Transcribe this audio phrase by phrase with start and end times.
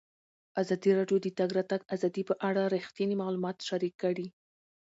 [0.61, 4.27] ازادي راډیو د د تګ راتګ ازادي په اړه رښتیني معلومات شریک کړي.